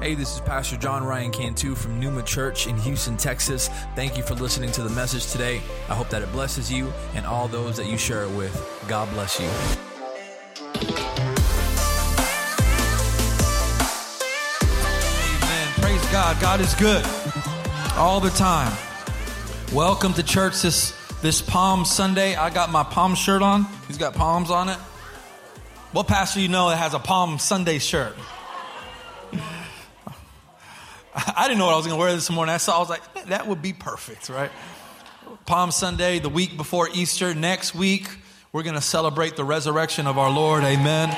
[0.00, 3.68] Hey, this is Pastor John Ryan Cantu from Numa Church in Houston, Texas.
[3.94, 5.60] Thank you for listening to the message today.
[5.90, 8.50] I hope that it blesses you and all those that you share it with.
[8.88, 9.44] God bless you.
[15.44, 15.68] Amen.
[15.82, 16.40] Praise God.
[16.40, 17.04] God is good
[17.96, 18.74] all the time.
[19.70, 22.36] Welcome to church this this Palm Sunday.
[22.36, 23.66] I got my Palm shirt on.
[23.86, 24.78] He's got palms on it.
[25.92, 28.16] What pastor you know that has a Palm Sunday shirt?
[31.40, 32.54] I didn't know what I was going to wear this morning.
[32.54, 34.50] I saw, I was like, that would be perfect, right?
[35.46, 37.34] Palm Sunday, the week before Easter.
[37.34, 38.10] Next week,
[38.52, 40.64] we're going to celebrate the resurrection of our Lord.
[40.64, 41.08] Amen.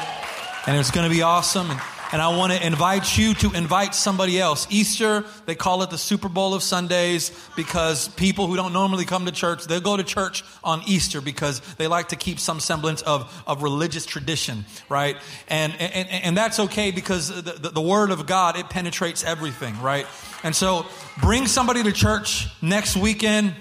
[0.68, 1.72] And it's going to be awesome.
[1.72, 1.80] And,
[2.12, 4.66] and I want to invite you to invite somebody else.
[4.70, 9.24] Easter, they call it the Super Bowl of Sundays because people who don't normally come
[9.24, 13.00] to church, they'll go to church on Easter because they like to keep some semblance
[13.02, 15.16] of, of religious tradition, right?
[15.48, 19.80] And, and, and that's okay because the, the, the Word of God, it penetrates everything,
[19.80, 20.06] right?
[20.42, 20.86] And so
[21.22, 23.54] bring somebody to church next weekend.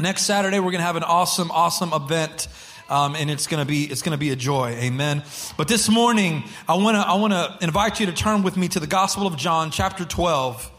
[0.00, 2.46] Next Saturday, we're going to have an awesome, awesome event
[2.88, 4.70] um, and it's to be it's to be a joy.
[4.70, 5.22] Amen.
[5.56, 8.68] But this morning, I want to I want to invite you to turn with me
[8.68, 10.70] to the Gospel of John, chapter twelve.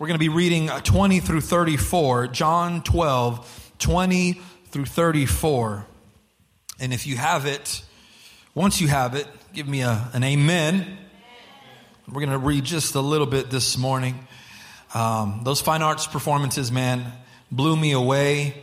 [0.00, 2.28] We're to be reading uh, 20 through 34.
[2.28, 5.86] John 12, 20 through 34.
[6.80, 7.82] And if you have it,
[8.54, 10.96] once you have it, give me a, an amen.
[12.08, 14.26] We're going to read just a little bit this morning.
[14.94, 17.04] Um, those fine arts performances, man,
[17.50, 18.54] blew me away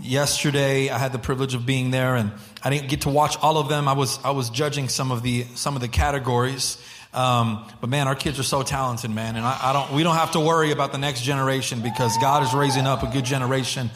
[0.00, 3.58] yesterday i had the privilege of being there and i didn't get to watch all
[3.58, 3.86] of them.
[3.88, 6.78] I was i was judging some of the some of the categories.
[7.12, 10.16] Um, but man our kids are so talented man and I, I, don't we don't
[10.16, 13.90] have to worry about the next generation because god is raising up a good generation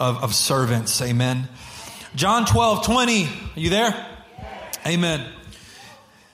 [0.00, 1.00] of, of servants.
[1.00, 1.48] Amen.
[2.16, 4.06] John 12 20 are you there?
[4.84, 5.24] Amen.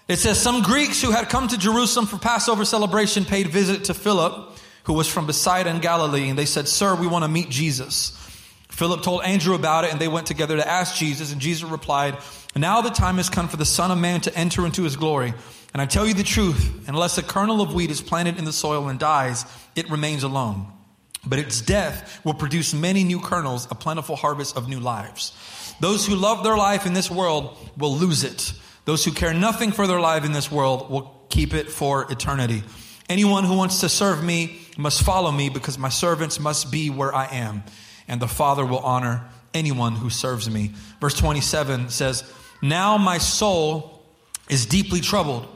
[0.08, 3.94] It says some greeks who had come to jerusalem for passover celebration paid visit to
[3.94, 7.50] philip who was from bethsaida in galilee and they said sir we want to meet
[7.50, 8.16] jesus
[8.70, 11.32] Philip told Andrew about it, and they went together to ask Jesus.
[11.32, 12.16] And Jesus replied,
[12.56, 15.34] Now the time has come for the Son of Man to enter into his glory.
[15.72, 18.52] And I tell you the truth, unless a kernel of wheat is planted in the
[18.52, 19.44] soil and dies,
[19.76, 20.66] it remains alone.
[21.24, 25.32] But its death will produce many new kernels, a plentiful harvest of new lives.
[25.80, 28.52] Those who love their life in this world will lose it.
[28.86, 32.62] Those who care nothing for their life in this world will keep it for eternity.
[33.08, 37.14] Anyone who wants to serve me must follow me because my servants must be where
[37.14, 37.62] I am
[38.10, 40.72] and the Father will honor anyone who serves me.
[41.00, 42.24] Verse 27 says,
[42.60, 44.02] Now my soul
[44.50, 45.46] is deeply troubled.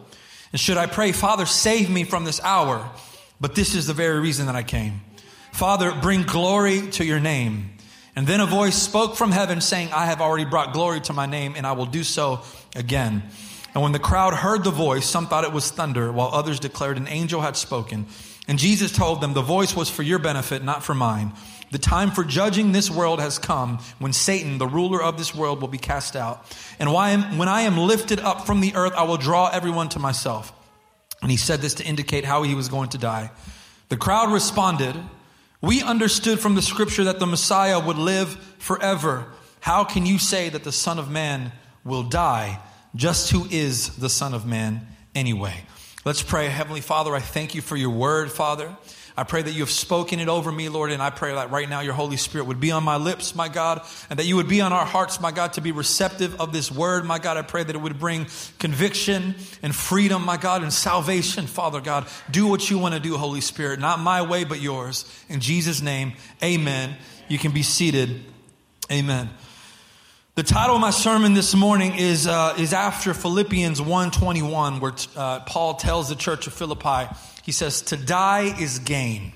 [0.53, 2.89] And should I pray, Father, save me from this hour?
[3.41, 5.01] But this is the very reason that I came.
[5.53, 7.71] Father, bring glory to your name.
[8.17, 11.27] And then a voice spoke from heaven saying, I have already brought glory to my
[11.27, 12.43] name, and I will do so
[12.77, 13.25] again.
[13.75, 16.97] And when the crowd heard the voice, some thought it was thunder, while others declared
[16.97, 18.07] an angel had spoken.
[18.47, 21.33] And Jesus told them, The voice was for your benefit, not for mine.
[21.75, 25.61] The time for judging this world has come when Satan, the ruler of this world,
[25.61, 26.47] will be cast out.
[26.79, 30.53] And when I am lifted up from the earth, I will draw everyone to myself.
[31.21, 33.33] And he said this to indicate how he was going to die.
[33.89, 34.95] The crowd responded,
[35.61, 38.29] We understood from the scripture that the Messiah would live
[38.61, 39.27] forever.
[39.59, 41.51] How can you say that the Son of Man
[41.83, 42.61] will die?
[42.95, 45.65] Just who is the Son of Man anyway?
[46.05, 46.51] Let's pray.
[46.51, 48.77] Heavenly Father, I thank you for your word, Father.
[49.17, 51.69] I pray that you have spoken it over me, Lord, and I pray that right
[51.69, 54.49] now your Holy Spirit would be on my lips, my God, and that you would
[54.49, 57.37] be on our hearts, my God, to be receptive of this word, my God.
[57.37, 58.27] I pray that it would bring
[58.59, 62.09] conviction and freedom, my God, and salvation, Father God.
[62.29, 65.05] Do what you want to do, Holy Spirit, not my way, but yours.
[65.29, 66.97] In Jesus' name, amen.
[67.29, 68.21] You can be seated.
[68.91, 69.31] Amen.
[70.35, 75.39] The title of my sermon this morning is, uh, is after Philippians 1.21, where uh,
[75.47, 77.09] Paul tells the church of Philippi,
[77.45, 79.33] he says, To die is gain.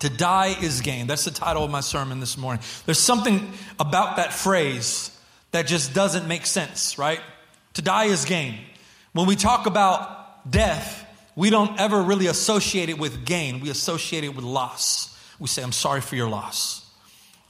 [0.00, 1.06] To die is gain.
[1.06, 2.62] That's the title of my sermon this morning.
[2.84, 5.10] There's something about that phrase
[5.50, 7.20] that just doesn't make sense, right?
[7.74, 8.58] To die is gain.
[9.12, 13.60] When we talk about death, we don't ever really associate it with gain.
[13.60, 15.18] We associate it with loss.
[15.40, 16.88] We say, I'm sorry for your loss.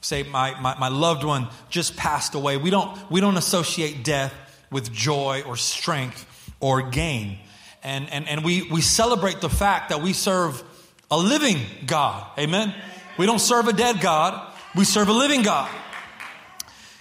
[0.01, 2.57] Say, my, my, my loved one just passed away.
[2.57, 4.33] We don't, we don't associate death
[4.71, 6.25] with joy or strength
[6.59, 7.39] or gain
[7.83, 10.63] and, and, and we, we celebrate the fact that we serve
[11.09, 12.27] a living God.
[12.37, 12.73] Amen?
[13.17, 15.69] We don't serve a dead God, we serve a living God.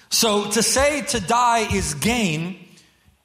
[0.09, 2.59] So to say to die is gain,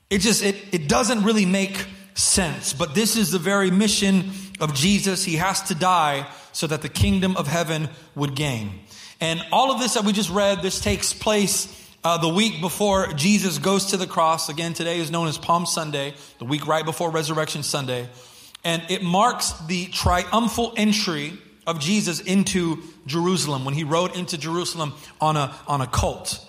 [0.10, 2.74] it just it, it doesn't really make sense.
[2.74, 5.24] But this is the very mission of Jesus.
[5.24, 8.82] He has to die so that the kingdom of heaven would gain.
[9.22, 11.68] And all of this that we just read, this takes place
[12.04, 15.66] uh, the week before Jesus goes to the cross, again, today is known as Palm
[15.66, 18.10] Sunday, the week right before Resurrection Sunday.
[18.64, 21.34] And it marks the triumphal entry
[21.68, 26.44] of Jesus into Jerusalem when he rode into Jerusalem on a, on a colt.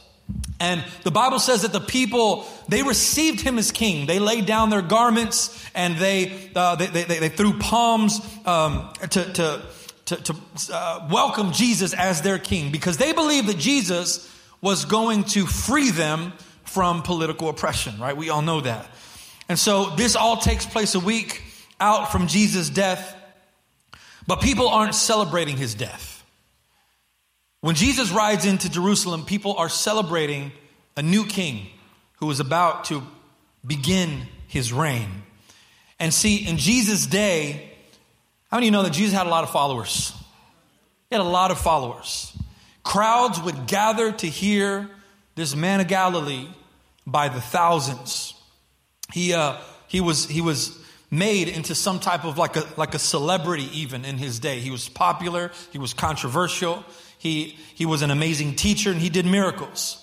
[0.58, 4.06] And the Bible says that the people, they received him as king.
[4.06, 9.08] They laid down their garments and they, uh, they, they, they, threw palms um, to,
[9.08, 9.62] to,
[10.06, 10.36] to, to
[10.72, 14.30] uh, welcome Jesus as their king because they believed that Jesus
[14.62, 16.32] was going to free them
[16.64, 18.16] from political oppression, right?
[18.16, 18.86] We all know that.
[19.48, 21.42] And so this all takes place a week
[21.78, 23.14] out from Jesus' death,
[24.26, 26.24] but people aren't celebrating his death.
[27.60, 30.52] When Jesus rides into Jerusalem, people are celebrating
[30.96, 31.66] a new king
[32.16, 33.02] who is about to
[33.66, 35.08] begin his reign.
[35.98, 37.70] And see, in Jesus' day,
[38.50, 40.12] how many of you know that Jesus had a lot of followers?
[41.08, 42.31] He had a lot of followers.
[42.82, 44.90] Crowds would gather to hear
[45.34, 46.48] this man of Galilee
[47.06, 48.34] by the thousands.
[49.12, 49.58] He, uh,
[49.88, 50.78] he, was, he was
[51.10, 54.60] made into some type of like a, like a celebrity even in his day.
[54.60, 56.84] He was popular, he was controversial,
[57.18, 59.98] he, he was an amazing teacher and he did miracles.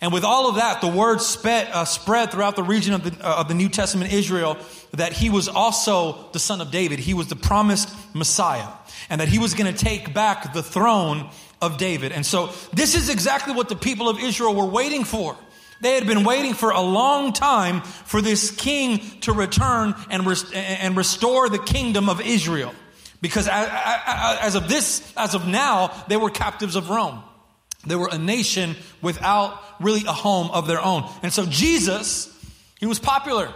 [0.00, 3.26] And with all of that, the word spread, uh, spread throughout the region of the,
[3.26, 4.58] uh, of the New Testament Israel
[4.92, 6.98] that he was also the son of David.
[6.98, 8.68] He was the promised Messiah
[9.08, 11.30] and that he was going to take back the throne
[11.64, 12.12] of David.
[12.12, 15.36] And so this is exactly what the people of Israel were waiting for.
[15.80, 20.96] They had been waiting for a long time for this king to return and, and
[20.96, 22.72] restore the kingdom of Israel.
[23.20, 27.22] Because as of this, as of now, they were captives of Rome.
[27.86, 31.08] They were a nation without really a home of their own.
[31.22, 32.30] And so Jesus,
[32.78, 33.52] he was popular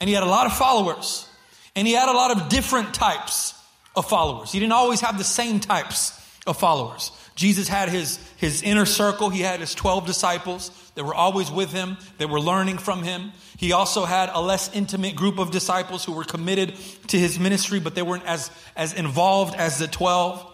[0.00, 1.28] and he had a lot of followers
[1.76, 3.54] and he had a lot of different types
[3.96, 4.52] of followers.
[4.52, 6.12] He didn't always have the same types
[6.46, 7.10] of followers.
[7.34, 9.28] Jesus had his, his inner circle.
[9.28, 13.32] He had his 12 disciples that were always with him, that were learning from him.
[13.56, 16.76] He also had a less intimate group of disciples who were committed
[17.08, 20.52] to his ministry, but they weren't as, as involved as the 12.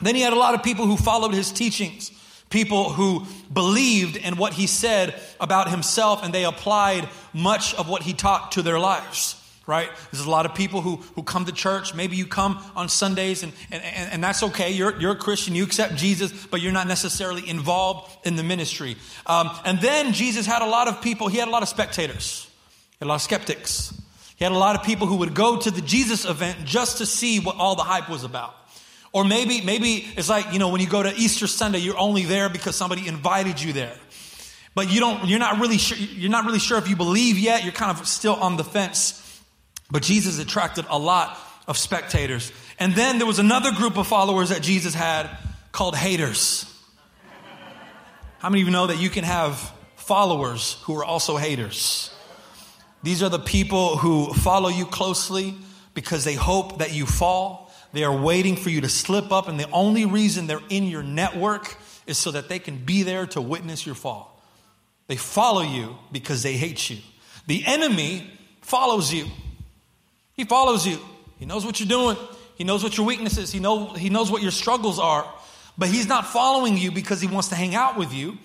[0.00, 2.10] Then he had a lot of people who followed his teachings,
[2.48, 8.02] people who believed in what he said about himself, and they applied much of what
[8.02, 9.88] he taught to their lives right?
[10.12, 11.94] There's a lot of people who, who come to church.
[11.94, 14.70] Maybe you come on Sundays and, and, and that's okay.
[14.70, 15.54] You're, you're a Christian.
[15.54, 18.96] You accept Jesus, but you're not necessarily involved in the ministry.
[19.26, 22.46] Um, and then Jesus had a lot of people, he had a lot of spectators,
[23.00, 23.98] a lot of skeptics.
[24.36, 27.06] He had a lot of people who would go to the Jesus event just to
[27.06, 28.54] see what all the hype was about.
[29.12, 32.24] Or maybe, maybe it's like, you know, when you go to Easter Sunday, you're only
[32.24, 33.96] there because somebody invited you there.
[34.74, 37.62] But you don't, you're not really sure, you're not really sure if you believe yet.
[37.62, 39.20] You're kind of still on the fence.
[39.94, 41.38] But Jesus attracted a lot
[41.68, 42.50] of spectators.
[42.80, 45.30] And then there was another group of followers that Jesus had
[45.70, 46.66] called haters.
[48.40, 52.12] How many of you know that you can have followers who are also haters?
[53.04, 55.54] These are the people who follow you closely
[55.94, 57.72] because they hope that you fall.
[57.92, 61.04] They are waiting for you to slip up, and the only reason they're in your
[61.04, 61.76] network
[62.08, 64.42] is so that they can be there to witness your fall.
[65.06, 66.96] They follow you because they hate you.
[67.46, 68.28] The enemy
[68.60, 69.26] follows you.
[70.34, 70.98] He follows you.
[71.38, 72.16] He knows what you're doing.
[72.56, 73.50] He knows what your weaknesses.
[73.50, 75.26] He know he knows what your struggles are.
[75.76, 78.38] But he's not following you because he wants to hang out with you.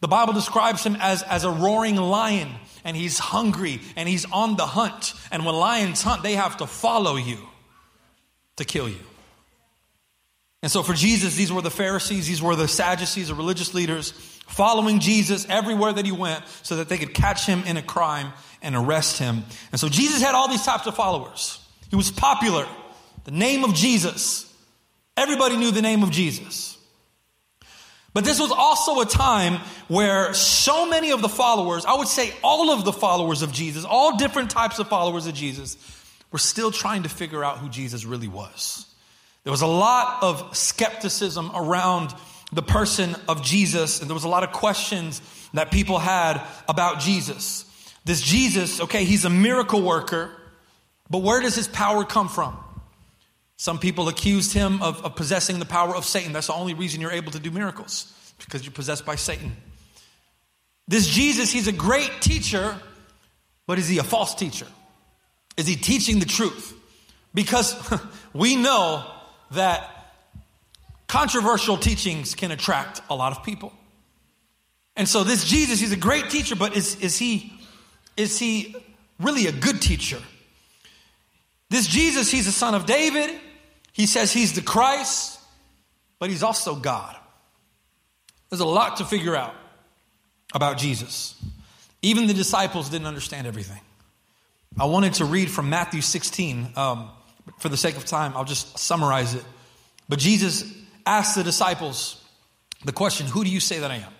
[0.00, 2.48] The Bible describes him as, as a roaring lion,
[2.84, 5.12] and he's hungry and he's on the hunt.
[5.32, 7.38] And when lions hunt, they have to follow you
[8.56, 9.00] to kill you.
[10.62, 14.12] And so for Jesus, these were the Pharisees, these were the Sadducees, the religious leaders,
[14.46, 18.32] following Jesus everywhere that he went so that they could catch him in a crime
[18.62, 19.44] and arrest him.
[19.72, 21.58] And so Jesus had all these types of followers.
[21.90, 22.66] He was popular.
[23.24, 24.52] The name of Jesus.
[25.16, 26.78] Everybody knew the name of Jesus.
[28.14, 32.32] But this was also a time where so many of the followers, I would say
[32.42, 35.76] all of the followers of Jesus, all different types of followers of Jesus,
[36.32, 38.86] were still trying to figure out who Jesus really was.
[39.44, 42.14] There was a lot of skepticism around
[42.52, 45.20] the person of Jesus, and there was a lot of questions
[45.54, 47.67] that people had about Jesus.
[48.08, 50.30] This Jesus, okay, he's a miracle worker,
[51.10, 52.56] but where does his power come from?
[53.58, 56.32] Some people accused him of, of possessing the power of Satan.
[56.32, 59.54] That's the only reason you're able to do miracles, because you're possessed by Satan.
[60.86, 62.76] This Jesus, he's a great teacher,
[63.66, 64.66] but is he a false teacher?
[65.58, 66.72] Is he teaching the truth?
[67.34, 67.76] Because
[68.32, 69.04] we know
[69.50, 70.14] that
[71.08, 73.70] controversial teachings can attract a lot of people.
[74.96, 77.52] And so this Jesus, he's a great teacher, but is, is he
[78.18, 78.76] is he
[79.18, 80.20] really a good teacher?
[81.70, 83.30] This Jesus, he's the son of David.
[83.92, 85.40] He says he's the Christ,
[86.18, 87.16] but he's also God.
[88.50, 89.54] There's a lot to figure out
[90.54, 91.34] about Jesus.
[92.02, 93.80] Even the disciples didn't understand everything.
[94.78, 96.72] I wanted to read from Matthew 16.
[96.76, 97.10] Um,
[97.58, 99.44] for the sake of time, I'll just summarize it.
[100.08, 100.64] But Jesus
[101.06, 102.22] asked the disciples
[102.84, 104.12] the question, Who do you say that I am?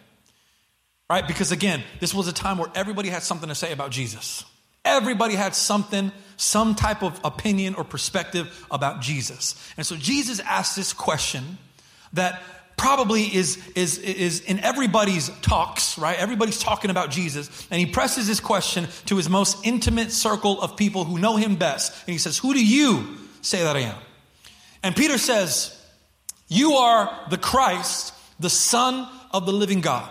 [1.08, 1.26] Right?
[1.26, 4.44] Because again, this was a time where everybody had something to say about Jesus.
[4.84, 9.54] Everybody had something, some type of opinion or perspective about Jesus.
[9.76, 11.58] And so Jesus asked this question
[12.12, 12.42] that
[12.76, 16.18] probably is, is, is in everybody's talks, right?
[16.18, 17.66] Everybody's talking about Jesus.
[17.70, 21.56] And he presses this question to his most intimate circle of people who know him
[21.56, 21.92] best.
[22.06, 23.98] And he says, Who do you say that I am?
[24.82, 25.76] And Peter says,
[26.46, 30.08] You are the Christ, the Son of the living God.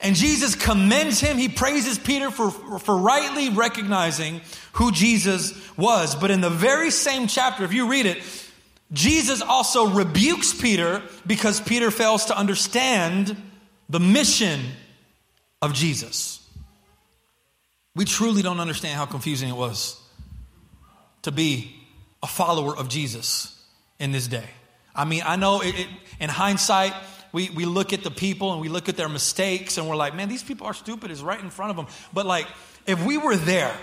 [0.00, 1.38] And Jesus commends him.
[1.38, 4.40] He praises Peter for, for rightly recognizing
[4.72, 6.14] who Jesus was.
[6.14, 8.18] But in the very same chapter, if you read it,
[8.92, 13.40] Jesus also rebukes Peter because Peter fails to understand
[13.88, 14.60] the mission
[15.62, 16.40] of Jesus.
[17.96, 20.00] We truly don't understand how confusing it was
[21.22, 21.74] to be
[22.22, 23.62] a follower of Jesus
[23.98, 24.48] in this day.
[24.94, 25.86] I mean, I know it, it,
[26.20, 26.92] in hindsight,
[27.34, 30.14] we, we look at the people and we look at their mistakes and we're like,
[30.14, 31.88] man, these people are stupid, it's right in front of them.
[32.12, 32.46] But like,
[32.86, 33.76] if we were there,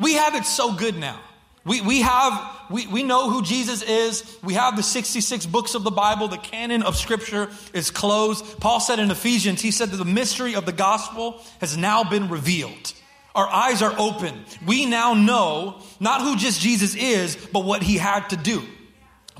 [0.00, 1.20] we have it so good now.
[1.66, 4.38] We, we have, we, we know who Jesus is.
[4.42, 6.28] We have the 66 books of the Bible.
[6.28, 8.58] The canon of scripture is closed.
[8.58, 12.30] Paul said in Ephesians, he said that the mystery of the gospel has now been
[12.30, 12.94] revealed.
[13.34, 14.44] Our eyes are open.
[14.66, 18.62] We now know not who just Jesus is, but what he had to do.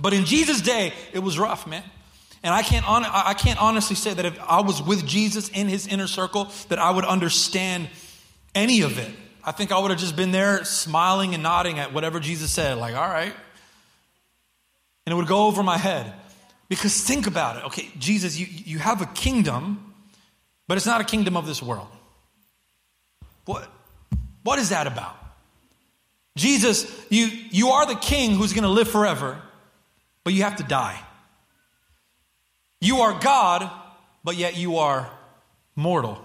[0.01, 1.85] But in Jesus' day, it was rough, man.
[2.45, 5.67] And I can't, on, I can't honestly say that if I was with Jesus in
[5.67, 7.89] his inner circle, that I would understand
[8.55, 9.11] any of it.
[9.43, 12.77] I think I would have just been there smiling and nodding at whatever Jesus said,
[12.77, 13.33] like, all right.
[15.07, 16.13] And it would go over my head.
[16.69, 17.65] Because think about it.
[17.65, 19.95] Okay, Jesus, you, you have a kingdom,
[20.69, 21.89] but it's not a kingdom of this world.
[23.47, 23.67] What,
[24.43, 25.17] what is that about?
[26.37, 29.41] Jesus, you, you are the king who's going to live forever,
[30.25, 31.01] but you have to die.
[32.85, 33.71] You are God,
[34.23, 35.11] but yet you are
[35.75, 36.21] mortal.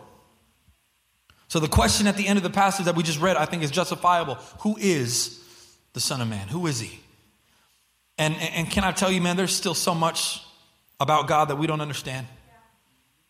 [1.48, 3.64] So the question at the end of the passage that we just read, I think,
[3.64, 4.36] is justifiable.
[4.62, 5.42] Who is
[5.94, 6.50] the Son of Man?
[6.50, 7.00] Who is he?
[8.18, 10.44] And, and can I tell you, man, there's still so much
[11.00, 12.28] about God that we don't understand.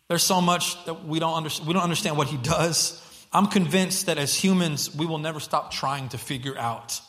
[0.08, 1.68] There's so much that we don't understand.
[1.68, 3.00] We don't understand what he does.
[3.32, 7.00] I'm convinced that as humans, we will never stop trying to figure out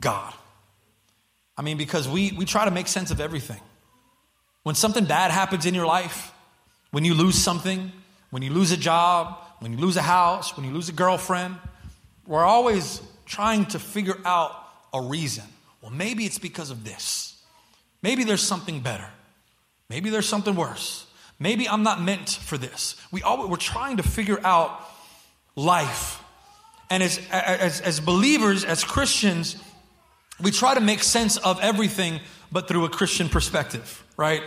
[0.00, 0.32] God.
[1.58, 3.60] I mean, because we, we try to make sense of everything.
[4.62, 6.32] When something bad happens in your life,
[6.90, 7.92] when you lose something,
[8.30, 11.56] when you lose a job, when you lose a house, when you lose a girlfriend,
[12.26, 14.52] we're always trying to figure out
[14.92, 15.44] a reason.
[15.82, 17.40] Well, maybe it's because of this.
[18.02, 19.08] Maybe there's something better.
[19.88, 21.06] Maybe there's something worse.
[21.38, 22.96] Maybe I'm not meant for this.
[23.10, 24.80] We always, we're trying to figure out
[25.56, 26.22] life.
[26.90, 29.56] And as, as, as believers, as Christians,
[30.40, 32.20] we try to make sense of everything
[32.52, 34.42] but through a Christian perspective, right?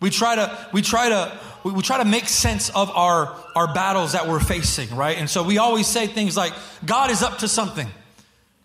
[0.00, 4.12] We try to, we try to, we try to make sense of our, our battles
[4.12, 5.18] that we're facing, right?
[5.18, 6.52] And so we always say things like,
[6.84, 7.88] God is up to something.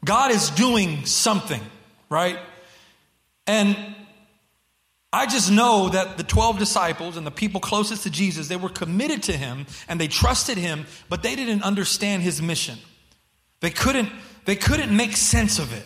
[0.05, 1.61] God is doing something,
[2.09, 2.37] right?
[3.47, 3.75] And
[5.11, 8.69] I just know that the 12 disciples and the people closest to Jesus, they were
[8.69, 12.77] committed to him and they trusted him, but they didn't understand his mission.
[13.59, 14.09] They couldn't,
[14.45, 15.85] they couldn't make sense of it.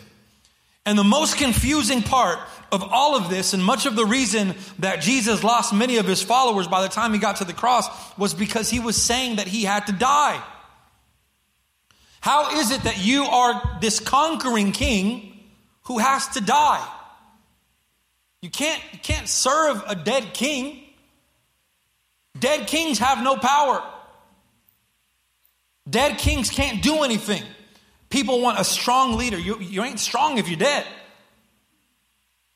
[0.88, 2.38] And the most confusing part
[2.72, 6.22] of all of this, and much of the reason that Jesus lost many of his
[6.22, 9.46] followers by the time he got to the cross, was because he was saying that
[9.46, 10.42] he had to die.
[12.22, 15.38] How is it that you are this conquering king
[15.82, 16.88] who has to die?
[18.40, 20.84] You can't, you can't serve a dead king.
[22.38, 23.84] Dead kings have no power.
[25.86, 27.42] Dead kings can't do anything.
[28.10, 29.38] People want a strong leader.
[29.38, 30.86] You, you ain't strong if you're dead.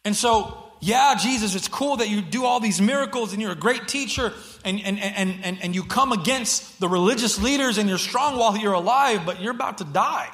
[0.04, 3.56] And so, yeah, Jesus, it's cool that you do all these miracles and you're a
[3.56, 4.32] great teacher
[4.64, 8.56] and, and, and, and, and you come against the religious leaders and you're strong while
[8.56, 10.28] you're alive, but you're about to die.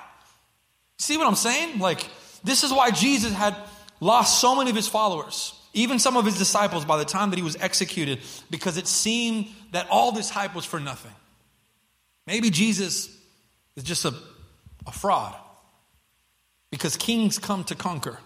[0.99, 1.81] See what I'm saying?
[1.81, 2.09] Like,
[2.45, 3.57] this is why Jesus had
[4.01, 7.37] lost so many of his followers, even some of his disciples, by the time that
[7.37, 8.21] he was executed,
[8.51, 11.13] because it seemed that all this hype was for nothing.
[12.27, 13.15] Maybe Jesus
[13.77, 14.15] is just a
[14.89, 15.35] a fraud.
[16.71, 18.19] Because kings come to conquer,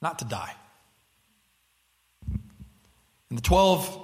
[0.00, 0.54] not to die.
[3.28, 4.00] And the 12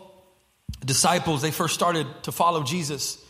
[0.85, 3.23] disciples, they first started to follow Jesus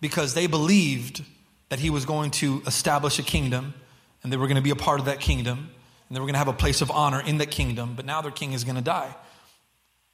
[0.00, 1.22] because they believed
[1.68, 3.74] that he was going to establish a kingdom
[4.22, 5.70] and they were going to be a part of that kingdom
[6.08, 8.20] and they were going to have a place of honor in that kingdom, but now
[8.20, 9.14] their king is going to die.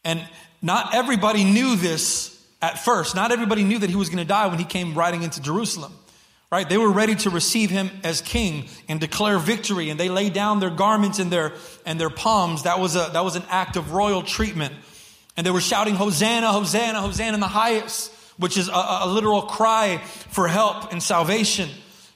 [0.05, 0.25] And
[0.63, 3.15] not everybody knew this at first.
[3.15, 5.93] Not everybody knew that he was going to die when he came riding into Jerusalem
[6.51, 6.69] right?
[6.69, 10.61] They were ready to receive him as king and declare victory, and they laid down
[10.61, 11.53] their garments and their
[11.85, 12.63] and their palms.
[12.63, 14.75] That was a that was an act of royal treatment.
[15.37, 19.43] And they were shouting, Hosanna, Hosanna, Hosanna in the highest, which is a, a literal
[19.43, 19.99] cry
[20.31, 21.69] for help and salvation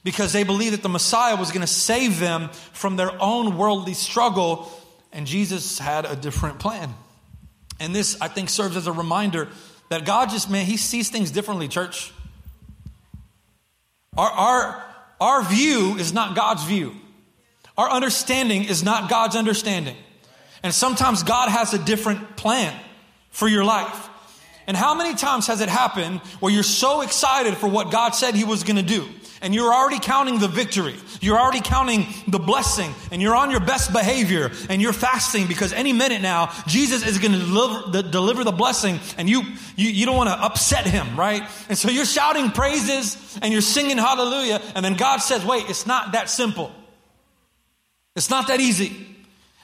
[0.04, 3.94] because they believed that the Messiah was going to save them from their own worldly
[3.94, 4.68] struggle,
[5.12, 6.92] and Jesus had a different plan.
[7.78, 9.48] And this, I think, serves as a reminder
[9.88, 12.12] that God just, man, He sees things differently, church.
[14.16, 14.84] Our, our,
[15.20, 16.94] our view is not God's view,
[17.78, 19.96] our understanding is not God's understanding.
[20.64, 22.78] And sometimes God has a different plan
[23.30, 24.08] for your life.
[24.68, 28.36] And how many times has it happened where you're so excited for what God said
[28.36, 29.08] He was going to do?
[29.42, 30.94] And you're already counting the victory.
[31.20, 35.72] You're already counting the blessing and you're on your best behavior and you're fasting because
[35.72, 39.42] any minute now, Jesus is going to deliver the, deliver the blessing and you,
[39.76, 41.42] you, you don't want to upset him, right?
[41.68, 44.62] And so you're shouting praises and you're singing hallelujah.
[44.74, 46.72] And then God says, wait, it's not that simple.
[48.14, 49.06] It's not that easy.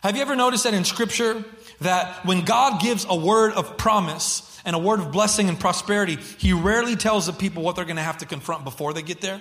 [0.02, 1.44] Have you ever noticed that in scripture
[1.80, 6.16] that when God gives a word of promise, and a word of blessing and prosperity,
[6.36, 9.22] he rarely tells the people what they're going to have to confront before they get
[9.22, 9.40] there.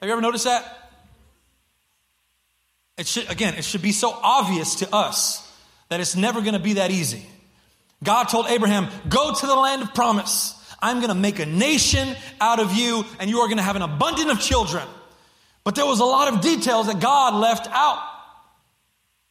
[0.00, 0.90] Have you ever noticed that?
[2.96, 5.44] It should, again, it should be so obvious to us
[5.88, 7.24] that it's never going to be that easy.
[8.02, 10.54] God told Abraham, Go to the land of promise.
[10.80, 13.76] I'm going to make a nation out of you, and you are going to have
[13.76, 14.86] an abundance of children.
[15.64, 18.00] But there was a lot of details that God left out.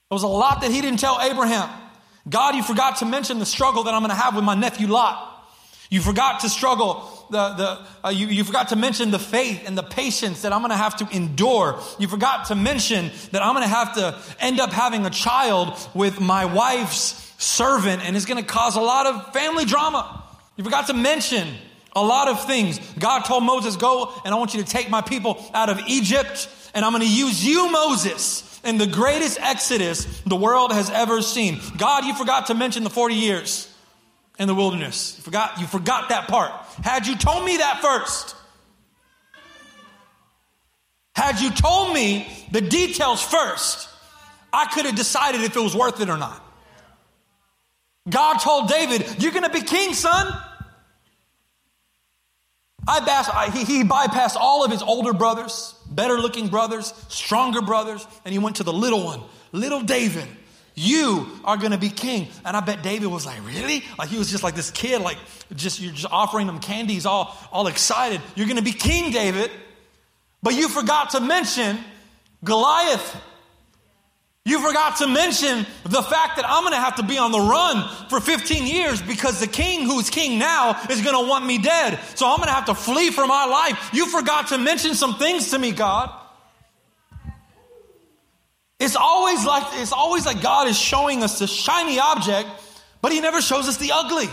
[0.10, 1.70] There was a lot that He didn't tell Abraham.
[2.30, 4.88] God, you forgot to mention the struggle that I'm going to have with my nephew
[4.88, 5.34] Lot.
[5.90, 9.78] You forgot to struggle the, the, uh, you, you forgot to mention the faith and
[9.78, 11.80] the patience that I'm going to have to endure.
[12.00, 15.78] You forgot to mention that I'm going to have to end up having a child
[15.94, 20.24] with my wife's servant and it's going to cause a lot of family drama.
[20.56, 21.48] You forgot to mention
[21.96, 22.80] a lot of things.
[22.98, 26.50] God told Moses, Go and I want you to take my people out of Egypt
[26.74, 31.22] and I'm going to use you, Moses, in the greatest exodus the world has ever
[31.22, 31.60] seen.
[31.78, 33.67] God, you forgot to mention the 40 years
[34.40, 35.16] in the wilderness.
[35.18, 36.52] You forgot, you forgot that part.
[36.84, 38.36] Had you told me that first,
[41.16, 43.90] had you told me the details first,
[44.54, 46.44] I could have decided if it was worth it or not.
[48.10, 50.28] God told David, You're going to be king, son.
[52.88, 57.62] I, bas- I he, he bypassed all of his older brothers, better looking brothers, stronger
[57.62, 59.22] brothers, and he went to the little one,
[59.52, 60.28] little David.
[60.80, 62.28] You are going to be king.
[62.46, 63.84] And I bet David was like, Really?
[63.98, 65.18] Like he was just like this kid, like
[65.56, 68.22] just you're just offering him candies, all, all excited.
[68.36, 69.50] You're going to be king, David.
[70.44, 71.80] But you forgot to mention
[72.44, 73.16] Goliath.
[74.46, 77.40] You forgot to mention the fact that I'm going to have to be on the
[77.40, 81.58] run for 15 years because the king who's king now is going to want me
[81.58, 82.00] dead.
[82.14, 83.90] So I'm going to have to flee for my life.
[83.94, 86.12] You forgot to mention some things to me, God.
[88.80, 92.48] It's always like it's always like God is showing us the shiny object,
[93.02, 94.30] but he never shows us the ugly.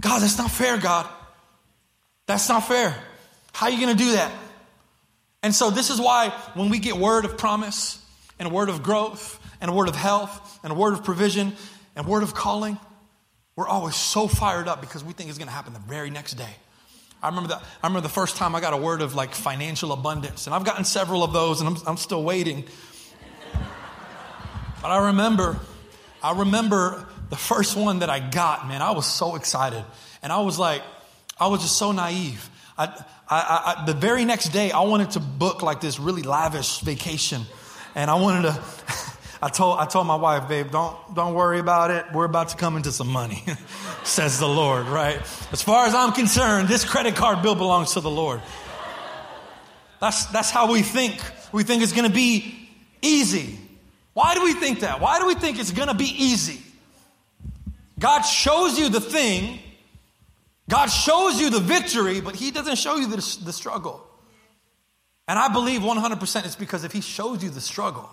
[0.00, 1.08] God, that's not fair, God.
[2.26, 2.94] That's not fair.
[3.52, 4.32] How are you going to do that?
[5.42, 8.02] And so this is why when we get word of promise
[8.38, 11.52] and word of growth and word of health and word of provision
[11.94, 12.78] and word of calling,
[13.54, 16.34] we're always so fired up because we think it's going to happen the very next
[16.34, 16.56] day.
[17.22, 19.92] I remember, that, I remember the first time I got a word of like financial
[19.92, 22.64] abundance, and I've gotten several of those, and I'm, I'm still waiting.
[24.86, 25.58] But I remember,
[26.22, 29.84] I remember the first one that I got, man, I was so excited.
[30.22, 30.80] And I was like,
[31.40, 32.48] I was just so naive.
[32.78, 32.84] I,
[33.28, 37.42] I, I, the very next day, I wanted to book like this really lavish vacation.
[37.96, 38.62] And I wanted to,
[39.42, 42.04] I told, I told my wife, babe, don't, don't worry about it.
[42.14, 43.42] We're about to come into some money,
[44.04, 45.20] says the Lord, right?
[45.50, 48.40] As far as I'm concerned, this credit card bill belongs to the Lord.
[50.00, 51.20] That's, that's how we think.
[51.50, 52.68] We think it's going to be
[53.02, 53.58] easy.
[54.16, 54.98] Why do we think that?
[54.98, 56.62] Why do we think it's going to be easy?
[57.98, 59.58] God shows you the thing,
[60.70, 64.02] God shows you the victory, but He doesn't show you the, the struggle.
[65.28, 68.08] And I believe 100% it's because if He shows you the struggle,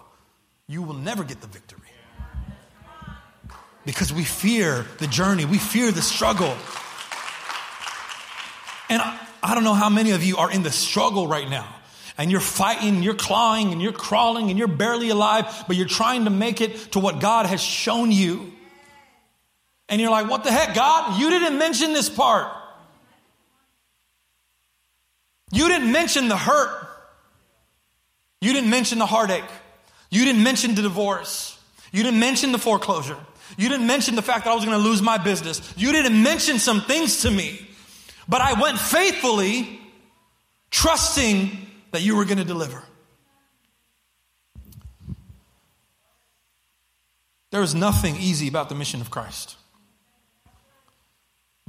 [0.67, 1.79] you will never get the victory.
[3.85, 6.53] Because we fear the journey, we fear the struggle.
[8.89, 11.73] And I, I don't know how many of you are in the struggle right now
[12.17, 16.26] and you're fighting, you're clawing, and you're crawling, and you're barely alive, but you're trying
[16.26, 18.52] to make it to what God has shown you.
[19.89, 21.19] And you're like, what the heck, God?
[21.19, 22.52] You didn't mention this part.
[25.52, 26.88] You didn't mention the hurt.
[28.41, 29.43] You didn't mention the heartache.
[30.10, 31.58] You didn't mention the divorce.
[31.91, 33.17] You didn't mention the foreclosure.
[33.58, 35.73] You didn't mention the fact that I was going to lose my business.
[35.78, 37.67] You didn't mention some things to me.
[38.28, 39.80] But I went faithfully,
[40.71, 41.62] trusting
[41.93, 42.84] that you were going to deliver.
[47.51, 49.56] There is nothing easy about the mission of Christ.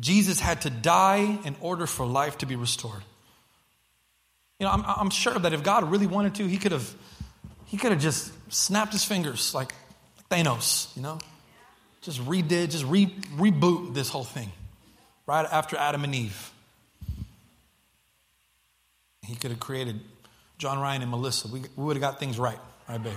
[0.01, 3.03] Jesus had to die in order for life to be restored.
[4.59, 6.95] You know, I'm, I'm sure that if God really wanted to, he could have
[7.67, 9.75] he could have just snapped his fingers like
[10.31, 11.19] Thanos, you know?
[12.01, 13.07] Just redid, just re,
[13.37, 14.51] reboot this whole thing
[15.27, 16.51] right after Adam and Eve.
[19.27, 20.01] He could have created
[20.59, 21.49] John Ryan and Melissa.
[21.49, 23.15] We, we would have got things right, I bet.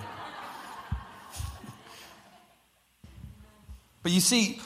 [4.03, 4.59] but you see,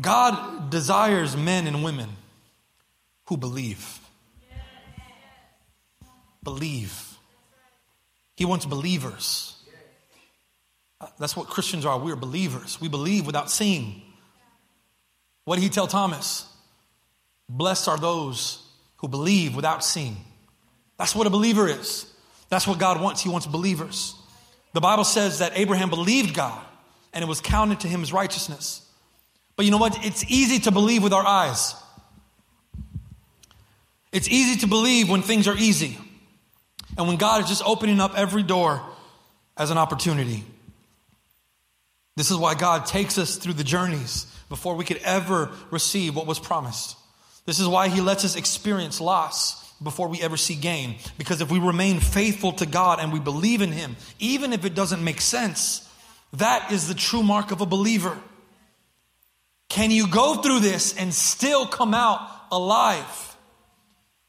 [0.00, 2.08] God desires men and women
[3.26, 4.00] who believe.
[6.42, 7.16] Believe.
[8.34, 9.56] He wants believers.
[11.00, 11.98] Uh, that's what Christians are.
[11.98, 12.80] We are believers.
[12.80, 14.02] We believe without seeing.
[15.44, 16.46] What did he tell Thomas?
[17.48, 20.16] Blessed are those who believe without seeing.
[21.02, 22.06] That's what a believer is.
[22.48, 23.20] That's what God wants.
[23.20, 24.14] He wants believers.
[24.72, 26.64] The Bible says that Abraham believed God
[27.12, 28.88] and it was counted to him as righteousness.
[29.56, 30.06] But you know what?
[30.06, 31.74] It's easy to believe with our eyes.
[34.12, 35.98] It's easy to believe when things are easy
[36.96, 38.80] and when God is just opening up every door
[39.56, 40.44] as an opportunity.
[42.14, 46.28] This is why God takes us through the journeys before we could ever receive what
[46.28, 46.96] was promised.
[47.44, 50.96] This is why He lets us experience loss before we ever see gain.
[51.18, 54.74] Because if we remain faithful to God and we believe in Him, even if it
[54.74, 55.88] doesn't make sense,
[56.34, 58.18] that is the true mark of a believer.
[59.68, 63.36] Can you go through this and still come out alive?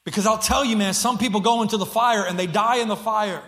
[0.05, 2.87] Because I'll tell you, man, some people go into the fire and they die in
[2.87, 3.41] the fire.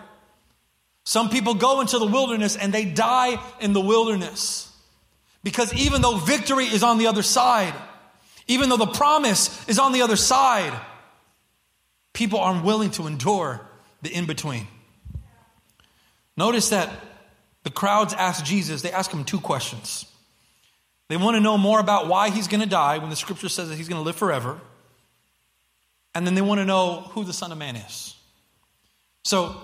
[1.04, 4.72] Some people go into the wilderness and they die in the wilderness.
[5.42, 7.74] Because even though victory is on the other side,
[8.48, 10.72] even though the promise is on the other side,
[12.16, 13.60] people aren't willing to endure
[14.00, 14.66] the in between.
[16.34, 16.90] Notice that
[17.62, 20.06] the crowds ask Jesus, they ask him two questions.
[21.08, 23.68] They want to know more about why he's going to die when the scripture says
[23.68, 24.58] that he's going to live forever.
[26.14, 28.16] And then they want to know who the Son of Man is.
[29.22, 29.54] So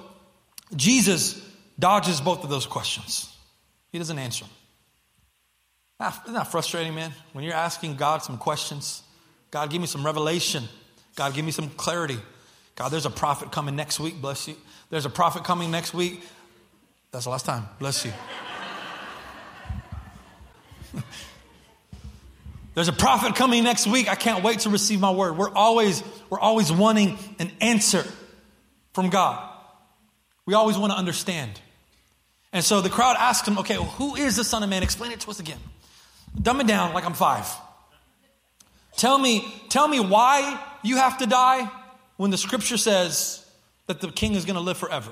[0.76, 1.40] Jesus
[1.78, 3.34] dodges both of those questions.
[3.92, 4.52] He doesn't answer them.
[6.00, 7.12] Ah, isn't that frustrating, man?
[7.32, 9.02] When you're asking God some questions,
[9.50, 10.64] God, give me some revelation.
[11.14, 12.18] God, give me some clarity.
[12.82, 14.20] God, there's a prophet coming next week.
[14.20, 14.56] Bless you.
[14.90, 16.20] There's a prophet coming next week.
[17.12, 17.68] That's the last time.
[17.78, 18.12] Bless you.
[22.74, 24.08] There's a prophet coming next week.
[24.08, 25.36] I can't wait to receive my word.
[25.36, 28.04] We're always, we're always wanting an answer
[28.94, 29.48] from God.
[30.44, 31.60] We always want to understand.
[32.52, 34.82] And so the crowd asked him, okay, well, who is the Son of Man?
[34.82, 35.60] Explain it to us again.
[36.34, 37.48] Dumb it down like I'm five.
[38.96, 41.70] Tell me, tell me why you have to die
[42.22, 43.44] when the scripture says
[43.88, 45.10] that the king is going to live forever.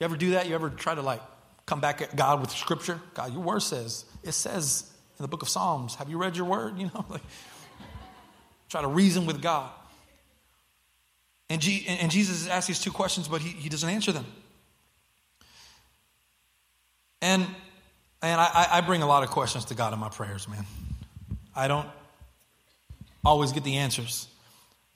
[0.00, 0.48] You ever do that?
[0.48, 1.22] You ever try to like
[1.66, 3.00] come back at God with scripture?
[3.14, 6.46] God, your word says, it says in the book of Psalms, have you read your
[6.46, 6.76] word?
[6.78, 7.22] You know, like
[8.68, 9.70] try to reason with God.
[11.48, 14.26] And, G, and Jesus asks these two questions, but he, he doesn't answer them.
[17.22, 17.46] And,
[18.20, 20.66] and I, I bring a lot of questions to God in my prayers, man.
[21.54, 21.86] I don't
[23.24, 24.26] always get the answers.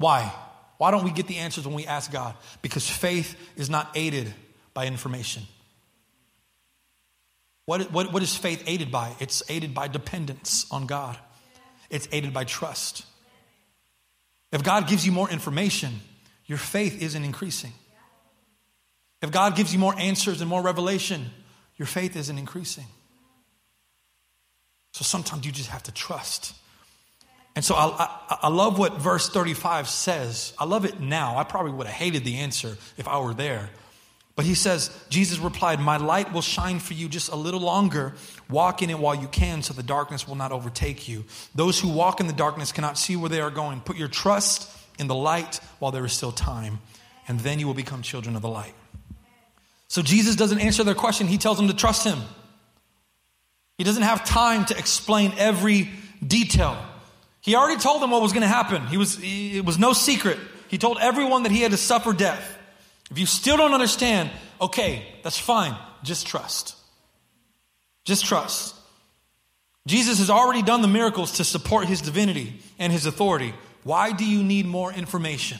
[0.00, 0.32] Why?
[0.78, 2.34] Why don't we get the answers when we ask God?
[2.62, 4.32] Because faith is not aided
[4.72, 5.42] by information.
[7.66, 9.14] What, what, what is faith aided by?
[9.20, 11.18] It's aided by dependence on God,
[11.90, 13.04] it's aided by trust.
[14.52, 16.00] If God gives you more information,
[16.46, 17.74] your faith isn't increasing.
[19.20, 21.26] If God gives you more answers and more revelation,
[21.76, 22.86] your faith isn't increasing.
[24.94, 26.54] So sometimes you just have to trust.
[27.56, 30.52] And so I, I, I, love what verse 35 says.
[30.58, 31.36] I love it now.
[31.36, 33.70] I probably would have hated the answer if I were there.
[34.36, 38.14] But he says, Jesus replied, My light will shine for you just a little longer.
[38.48, 41.24] Walk in it while you can, so the darkness will not overtake you.
[41.54, 43.80] Those who walk in the darkness cannot see where they are going.
[43.80, 46.78] Put your trust in the light while there is still time,
[47.28, 48.74] and then you will become children of the light.
[49.88, 52.20] So Jesus doesn't answer their question, he tells them to trust him.
[53.76, 55.90] He doesn't have time to explain every
[56.26, 56.76] detail.
[57.40, 58.87] He already told them what was going to happen.
[58.87, 60.38] He was, it was no secret.
[60.68, 62.59] He told everyone that he had to suffer death.
[63.11, 65.76] If you still don't understand, okay, that's fine.
[66.03, 66.76] Just trust.
[68.05, 68.76] Just trust.
[69.87, 73.55] Jesus has already done the miracles to support his divinity and his authority.
[73.83, 75.59] Why do you need more information?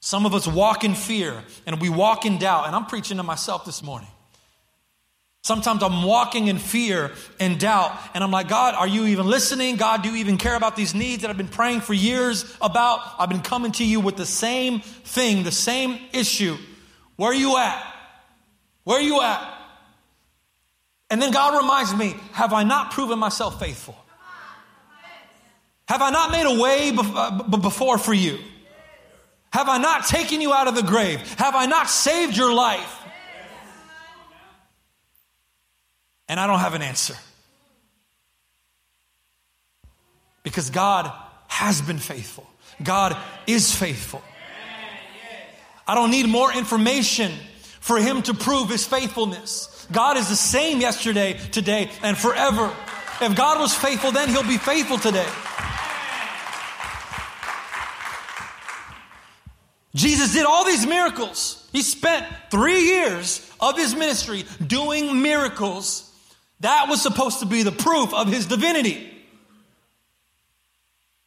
[0.00, 3.22] Some of us walk in fear and we walk in doubt, and I'm preaching to
[3.22, 4.08] myself this morning.
[5.46, 9.76] Sometimes I'm walking in fear and doubt, and I'm like, God, are you even listening?
[9.76, 12.98] God, do you even care about these needs that I've been praying for years about?
[13.16, 16.56] I've been coming to you with the same thing, the same issue.
[17.14, 17.80] Where are you at?
[18.82, 19.56] Where are you at?
[21.10, 23.94] And then God reminds me, have I not proven myself faithful?
[25.86, 28.40] Have I not made a way uh, before for you?
[29.52, 31.20] Have I not taken you out of the grave?
[31.38, 32.95] Have I not saved your life?
[36.28, 37.14] And I don't have an answer.
[40.42, 41.10] Because God
[41.48, 42.48] has been faithful.
[42.82, 44.22] God is faithful.
[45.86, 47.32] I don't need more information
[47.80, 49.86] for him to prove his faithfulness.
[49.92, 52.74] God is the same yesterday, today, and forever.
[53.20, 55.28] If God was faithful then, he'll be faithful today.
[59.94, 61.66] Jesus did all these miracles.
[61.72, 66.05] He spent three years of his ministry doing miracles.
[66.60, 69.12] That was supposed to be the proof of his divinity.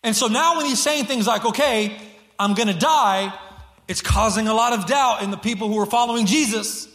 [0.04, 1.98] And so now when he's saying things like, okay,
[2.40, 3.34] I'm going to die,
[3.88, 6.88] it's causing a lot of doubt in the people who are following Jesus.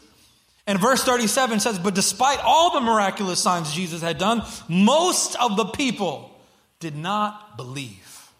[0.66, 5.57] And verse 37 says, But despite all the miraculous signs Jesus had done, most of
[5.57, 6.31] the people
[6.81, 8.31] did not believe.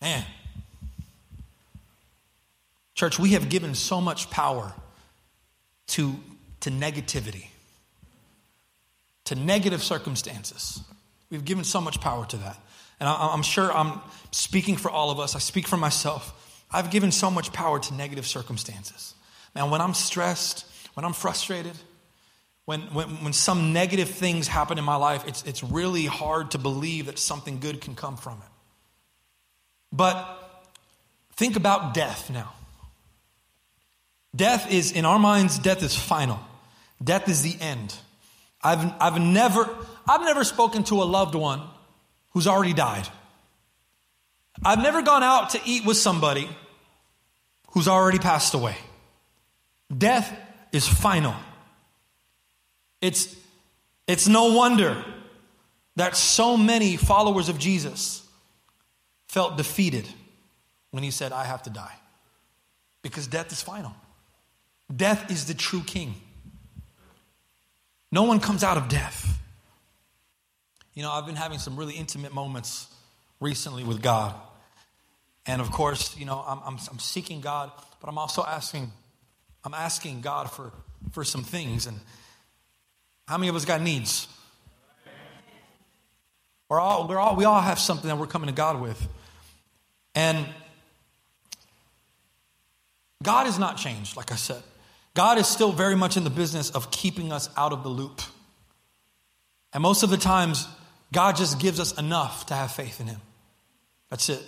[0.00, 0.24] Man.
[2.94, 4.74] Church, we have given so much power
[5.88, 6.14] to,
[6.60, 7.46] to negativity,
[9.24, 10.82] to negative circumstances.
[11.30, 12.58] We've given so much power to that.
[12.98, 15.34] And I, am sure I'm speaking for all of us.
[15.34, 16.36] I speak for myself.
[16.70, 19.14] I've given so much power to negative circumstances.
[19.54, 21.72] Man, when I'm stressed, when I'm frustrated,
[22.66, 26.58] when, when, when some negative things happen in my life, it's, it's really hard to
[26.58, 28.52] believe that something good can come from it.
[29.92, 30.62] But
[31.34, 32.52] think about death now.
[34.36, 36.38] Death is, in our minds, death is final.
[37.02, 37.94] Death is the end.
[38.62, 39.68] I've, I've, never,
[40.08, 41.62] I've never spoken to a loved one
[42.30, 43.08] who's already died.
[44.64, 46.48] I've never gone out to eat with somebody
[47.70, 48.76] who's already passed away.
[49.96, 50.30] Death
[50.72, 51.34] is final.
[53.00, 53.34] It's,
[54.06, 55.02] it's no wonder
[55.96, 58.26] that so many followers of Jesus
[59.28, 60.06] felt defeated
[60.90, 61.94] when he said, I have to die.
[63.02, 63.94] Because death is final.
[64.94, 66.14] Death is the true king.
[68.12, 69.38] No one comes out of death.
[70.94, 72.88] You know, I've been having some really intimate moments
[73.38, 74.34] recently with God.
[75.46, 77.70] And of course, you know, I'm, I'm, I'm seeking God,
[78.00, 78.90] but I'm also asking,
[79.64, 80.72] I'm asking God for,
[81.12, 81.86] for some things.
[81.86, 81.98] And
[83.26, 84.28] how many of us got needs?
[86.68, 89.08] We're all, we're all, we all have something that we're coming to God with.
[90.14, 90.46] And
[93.22, 94.62] God has not changed, like I said.
[95.20, 98.22] God is still very much in the business of keeping us out of the loop.
[99.74, 100.66] And most of the times,
[101.12, 103.20] God just gives us enough to have faith in Him.
[104.08, 104.42] That's it.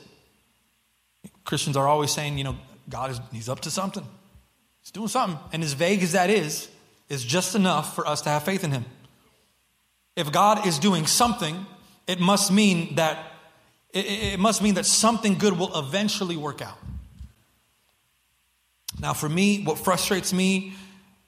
[1.45, 2.57] Christians are always saying, you know,
[2.89, 4.03] God is He's up to something.
[4.81, 5.39] He's doing something.
[5.53, 6.71] And as vague as that is,
[7.11, 8.87] is just enough for us to have faith in Him.
[10.17, 11.67] If God is doing something,
[12.07, 13.19] it must mean that
[13.93, 16.79] it, it must mean that something good will eventually work out.
[19.03, 20.75] Now, for me, what frustrates me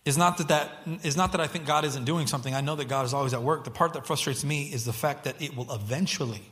[0.05, 0.71] is not that, that
[1.03, 2.55] is not that I think God isn't doing something.
[2.55, 3.65] I know that God is always at work.
[3.65, 6.43] The part that frustrates me is the fact that it will eventually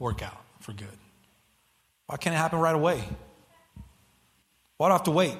[0.00, 0.88] work out for good.
[2.06, 3.04] Why can't it happen right away?
[4.76, 5.36] Why do I have to wait?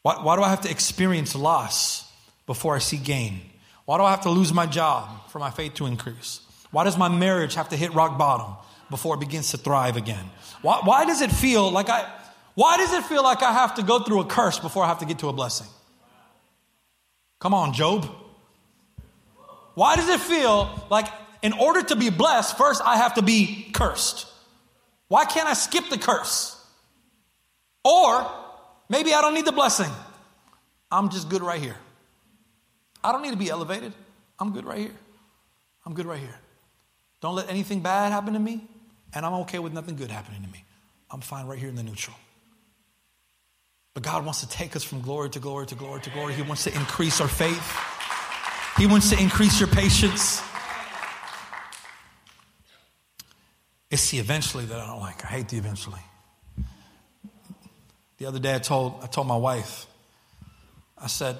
[0.00, 2.10] Why, why do I have to experience loss
[2.46, 3.42] before I see gain?
[3.84, 6.40] Why do I have to lose my job for my faith to increase?
[6.70, 8.56] Why does my marriage have to hit rock bottom
[8.88, 10.30] before it begins to thrive again?
[10.62, 12.10] Why, why does it feel like I
[12.54, 15.00] why does it feel like I have to go through a curse before I have
[15.00, 15.66] to get to a blessing?
[17.40, 18.08] Come on, Job.
[19.74, 21.08] Why does it feel like
[21.42, 24.26] in order to be blessed, first I have to be cursed?
[25.08, 26.56] Why can't I skip the curse?
[27.84, 28.30] Or
[28.88, 29.90] maybe I don't need the blessing.
[30.90, 31.76] I'm just good right here.
[33.02, 33.92] I don't need to be elevated.
[34.38, 34.96] I'm good right here.
[35.84, 36.38] I'm good right here.
[37.20, 38.66] Don't let anything bad happen to me,
[39.12, 40.64] and I'm okay with nothing good happening to me.
[41.10, 42.16] I'm fine right here in the neutral.
[43.94, 46.34] But God wants to take us from glory to glory to glory to glory.
[46.34, 47.78] He wants to increase our faith,
[48.76, 50.42] He wants to increase your patience.
[53.90, 55.24] It's the eventually that I don't like.
[55.24, 56.00] I hate the eventually.
[58.18, 59.86] The other day I told I told my wife,
[60.98, 61.38] I said,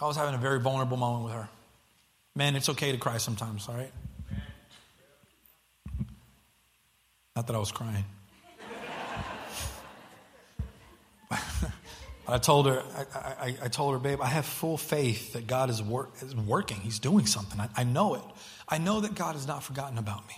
[0.00, 1.48] I was having a very vulnerable moment with her.
[2.34, 3.92] Man, it's okay to cry sometimes, all right?
[7.36, 8.04] Not that I was crying.
[11.30, 12.82] I told her,
[13.14, 16.34] I, I, I, told her, babe, I have full faith that God is, work, is
[16.34, 16.76] working.
[16.78, 17.60] He's doing something.
[17.60, 18.22] I, I know it.
[18.68, 20.34] I know that God has not forgotten about me.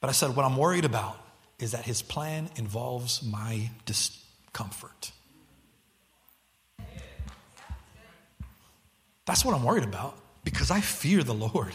[0.00, 1.18] But I said, what I'm worried about
[1.58, 5.12] is that his plan involves my discomfort.
[9.26, 11.72] That's what I'm worried about because I fear the Lord.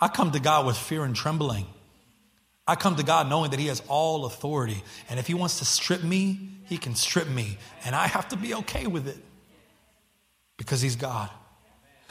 [0.00, 1.66] I come to God with fear and trembling.
[2.66, 4.82] I come to God knowing that He has all authority.
[5.08, 7.58] And if He wants to strip me, He can strip me.
[7.84, 9.18] And I have to be okay with it
[10.56, 11.30] because He's God.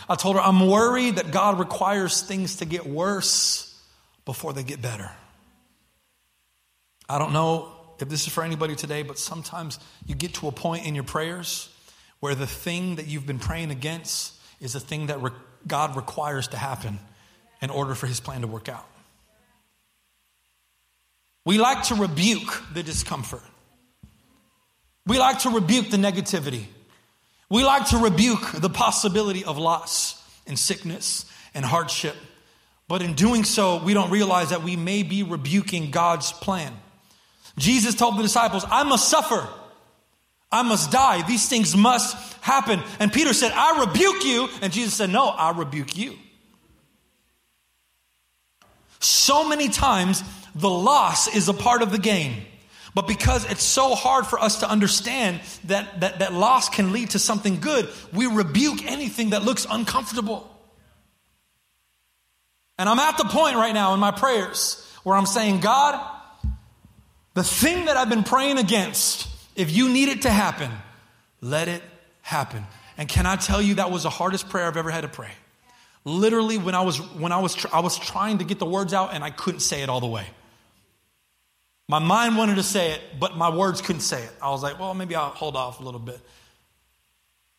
[0.07, 3.69] I told her, I'm worried that God requires things to get worse
[4.25, 5.09] before they get better.
[7.07, 10.51] I don't know if this is for anybody today, but sometimes you get to a
[10.51, 11.69] point in your prayers
[12.19, 15.31] where the thing that you've been praying against is the thing that re-
[15.67, 16.99] God requires to happen
[17.61, 18.85] in order for His plan to work out.
[21.45, 23.43] We like to rebuke the discomfort.
[25.05, 26.65] We like to rebuke the negativity.
[27.49, 32.15] We like to rebuke the possibility of loss and sickness and hardship.
[32.87, 36.73] But in doing so, we don't realize that we may be rebuking God's plan.
[37.57, 39.47] Jesus told the disciples, I must suffer.
[40.51, 41.25] I must die.
[41.27, 42.81] These things must happen.
[42.99, 44.47] And Peter said, I rebuke you.
[44.61, 46.17] And Jesus said, No, I rebuke you.
[49.03, 50.23] So many times,
[50.55, 52.43] the loss is a part of the gain.
[52.95, 57.11] But because it's so hard for us to understand that, that, that loss can lead
[57.11, 60.49] to something good, we rebuke anything that looks uncomfortable.
[62.77, 65.99] And I'm at the point right now in my prayers where I'm saying, God,
[67.33, 70.71] the thing that I've been praying against, if you need it to happen,
[71.41, 71.81] let it
[72.21, 72.63] happen.
[72.97, 75.31] And can I tell you that was the hardest prayer I've ever had to pray?
[76.05, 79.13] Literally, when I was when I was I was trying to get the words out
[79.13, 80.25] and I couldn't say it all the way.
[81.87, 84.31] My mind wanted to say it, but my words couldn't say it.
[84.41, 86.19] I was like, well, maybe I'll hold off a little bit.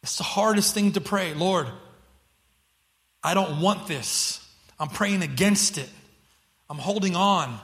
[0.03, 1.69] It's the hardest thing to pray, Lord.
[3.23, 4.47] I don't want this.
[4.79, 5.89] I'm praying against it.
[6.69, 7.59] I'm holding on.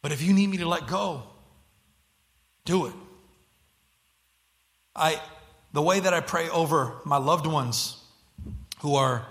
[0.00, 1.22] But if you need me to let go,
[2.64, 2.94] do it.
[4.94, 5.20] I
[5.72, 7.96] the way that I pray over my loved ones
[8.80, 9.26] who are,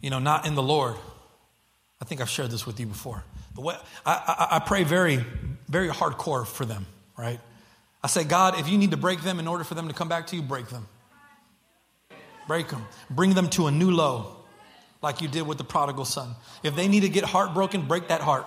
[0.00, 0.96] you know, not in the Lord.
[2.00, 3.24] I think I've shared this with you before.
[3.54, 4.12] The way I,
[4.50, 5.24] I, I pray very,
[5.68, 6.86] very hardcore for them,
[7.16, 7.40] right?
[8.02, 10.08] I say, God, if you need to break them in order for them to come
[10.08, 10.86] back to you, break them.
[12.48, 12.86] Break them.
[13.10, 14.36] Bring them to a new low,
[15.02, 16.34] like you did with the prodigal son.
[16.62, 18.46] If they need to get heartbroken, break that heart.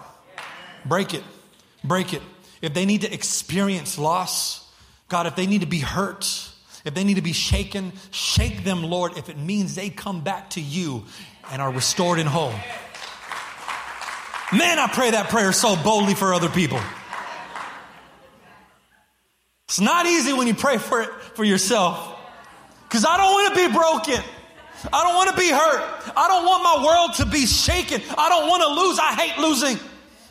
[0.86, 1.24] Break it.
[1.84, 2.22] Break it.
[2.62, 4.68] If they need to experience loss,
[5.10, 6.50] God, if they need to be hurt,
[6.86, 10.50] if they need to be shaken, shake them, Lord, if it means they come back
[10.52, 11.06] to you
[11.52, 12.54] and are restored and whole.
[14.52, 16.80] Man, I pray that prayer so boldly for other people.
[19.68, 22.20] It's not easy when you pray for it for yourself.
[22.84, 24.24] Because I don't want to be broken.
[24.92, 26.14] I don't want to be hurt.
[26.16, 28.02] I don't want my world to be shaken.
[28.16, 29.00] I don't want to lose.
[29.00, 29.80] I hate losing.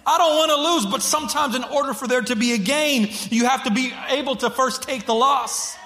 [0.06, 3.08] I don't want to lose, but sometimes in order for there to be a gain,
[3.30, 5.76] you have to be able to first take the loss.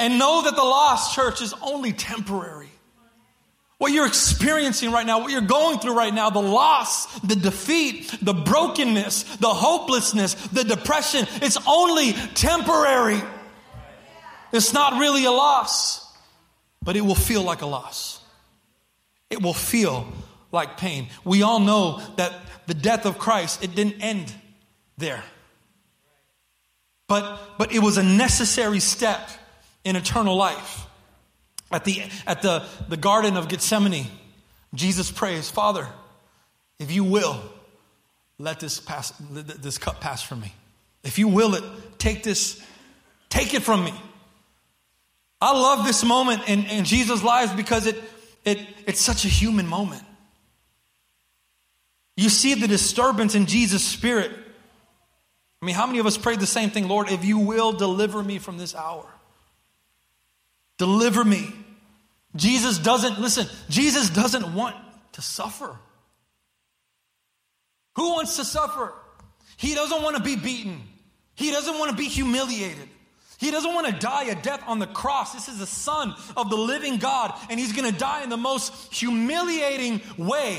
[0.00, 2.70] And know that the lost church, is only temporary.
[3.76, 8.14] What you're experiencing right now, what you're going through right now, the loss, the defeat,
[8.22, 13.20] the brokenness, the hopelessness, the depression, it's only temporary.
[14.52, 16.06] It's not really a loss,
[16.82, 18.22] but it will feel like a loss.
[19.28, 20.10] It will feel
[20.50, 21.08] like pain.
[21.24, 22.32] We all know that
[22.66, 24.32] the death of Christ, it didn't end
[24.96, 25.22] there.
[27.06, 29.28] But, but it was a necessary step
[29.84, 30.86] in eternal life.
[31.72, 34.06] At the, at the, the Garden of Gethsemane,
[34.74, 35.86] Jesus prays, Father,
[36.78, 37.40] if you will,
[38.38, 40.52] let this, pass, this cup pass from me.
[41.04, 41.64] If you will it,
[41.98, 42.60] take this,
[43.28, 43.94] take it from me.
[45.40, 48.02] I love this moment in, in Jesus' lives because it,
[48.44, 50.02] it, it's such a human moment.
[52.16, 54.30] You see the disturbance in Jesus' spirit.
[55.62, 56.88] I mean, how many of us prayed the same thing?
[56.88, 59.06] Lord, if you will deliver me from this hour,
[60.80, 61.52] deliver me.
[62.34, 64.74] Jesus doesn't, listen, Jesus doesn't want
[65.12, 65.76] to suffer.
[67.96, 68.94] Who wants to suffer?
[69.58, 70.80] He doesn't want to be beaten.
[71.34, 72.88] He doesn't want to be humiliated.
[73.38, 75.34] He doesn't want to die a death on the cross.
[75.34, 78.38] This is the Son of the living God, and He's going to die in the
[78.38, 80.58] most humiliating way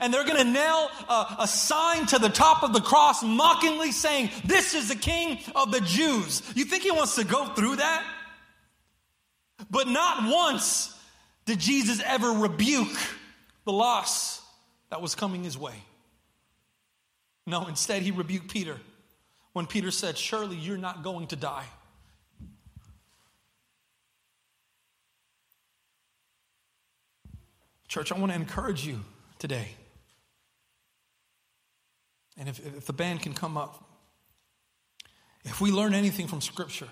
[0.00, 3.90] and they're going to nail a, a, sign to the top of the cross, mockingly
[3.90, 6.44] saying, This is the King of the Jews.
[6.54, 8.04] You think he wants to go through that?
[9.68, 10.96] But not once
[11.44, 12.96] did Jesus ever rebuke
[13.64, 14.40] the loss
[14.90, 15.74] that was coming his way.
[17.46, 18.76] No, instead, he rebuked Peter.
[19.52, 21.66] when Peter said, Surely you're not going to die.
[27.88, 29.00] Church, I want to encourage you
[29.40, 29.70] today.
[32.38, 33.84] And if, if the band can come up,
[35.44, 36.88] if we learn anything from Scripture,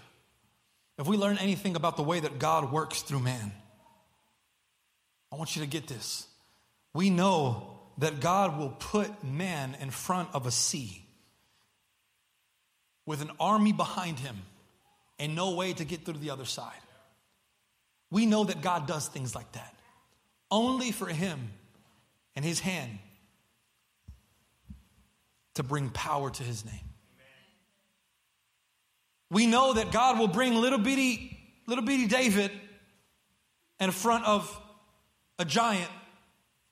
[0.99, 3.53] if we learn anything about the way that God works through man,
[5.32, 6.26] I want you to get this.
[6.92, 11.05] We know that God will put man in front of a sea
[13.07, 14.36] with an army behind him
[15.18, 16.72] and no way to get through the other side.
[18.11, 19.74] We know that God does things like that
[20.51, 21.51] only for him
[22.34, 22.99] and his hand
[25.55, 26.88] to bring power to his name.
[29.31, 32.51] We know that God will bring little bitty, little bitty David
[33.79, 34.61] in front of
[35.39, 35.91] a giant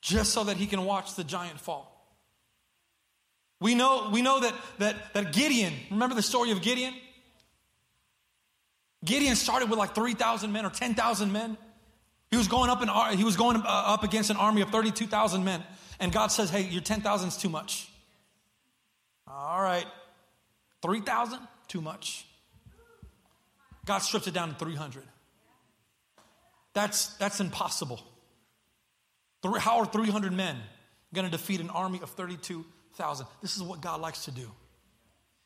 [0.00, 1.92] just so that he can watch the giant fall.
[3.60, 6.94] We know, we know that, that, that Gideon, remember the story of Gideon?
[9.04, 11.56] Gideon started with like 3,000 men or 10,000 men.
[12.30, 15.44] He was going up, in, he was going uh, up against an army of 32,000
[15.44, 15.62] men.
[16.00, 17.88] And God says, hey, your 10,000 is too much.
[19.26, 19.86] All right.
[20.82, 21.38] 3,000?
[21.68, 22.26] Too much.
[23.86, 25.02] God strips it down to 300.
[26.74, 28.00] That's, that's impossible.
[29.58, 30.56] How are 300 men
[31.14, 33.26] going to defeat an army of 32,000?
[33.40, 34.50] This is what God likes to do.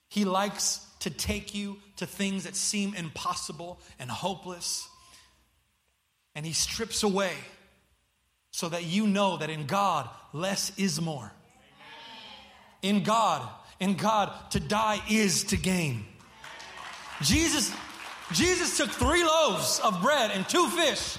[0.09, 4.89] He likes to take you to things that seem impossible and hopeless,
[6.35, 7.33] and He strips away
[8.51, 11.31] so that you know that in God, less is more.
[12.83, 16.05] In God, in God, to die is to gain.
[17.23, 17.73] Jesus,
[18.33, 21.19] Jesus took three loaves of bread and two fish,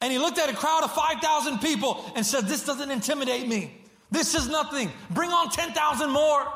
[0.00, 3.78] and he looked at a crowd of 5,000 people and said, This doesn't intimidate me.
[4.10, 4.90] This is nothing.
[5.10, 6.52] Bring on 10,000 more.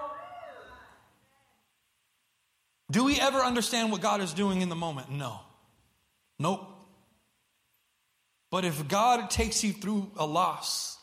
[2.91, 5.11] Do we ever understand what God is doing in the moment?
[5.11, 5.41] No.
[6.39, 6.69] Nope.
[8.51, 10.99] But if God takes you through a loss,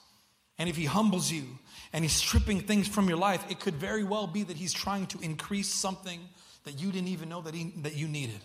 [0.58, 1.44] and if He humbles you,
[1.92, 5.08] and He's stripping things from your life, it could very well be that He's trying
[5.08, 6.20] to increase something
[6.64, 8.40] that you didn't even know that, he, that you needed.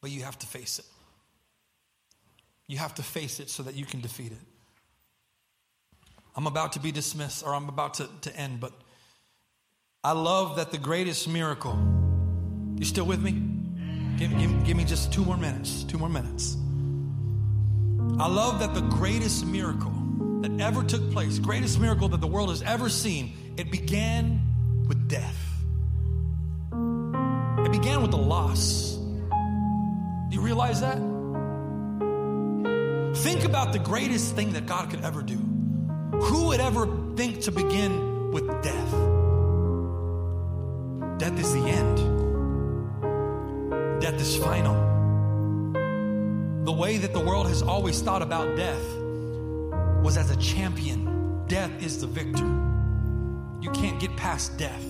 [0.00, 0.84] But you have to face it.
[2.66, 4.38] You have to face it so that you can defeat it.
[6.36, 8.72] I'm about to be dismissed, or I'm about to, to end, but
[10.02, 11.78] I love that the greatest miracle.
[12.76, 13.32] You still with me?
[14.16, 15.84] Give, give, give me just two more minutes.
[15.84, 16.56] Two more minutes.
[18.18, 19.92] I love that the greatest miracle
[20.42, 24.40] that ever took place, greatest miracle that the world has ever seen, it began
[24.86, 25.53] with death.
[27.74, 28.92] Began with the loss.
[28.94, 30.96] Do you realize that?
[33.16, 35.34] Think about the greatest thing that God could ever do.
[35.34, 38.92] Who would ever think to begin with death?
[41.18, 41.96] Death is the end.
[44.00, 44.76] Death is final.
[46.64, 48.86] The way that the world has always thought about death
[50.04, 51.42] was as a champion.
[51.48, 52.46] Death is the victor.
[53.60, 54.84] You can't get past death.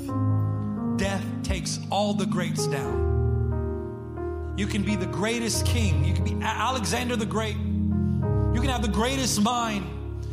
[0.96, 4.54] Death takes all the greats down.
[4.56, 6.04] You can be the greatest king.
[6.04, 7.56] You can be Alexander the Great.
[7.56, 9.84] You can have the greatest mind.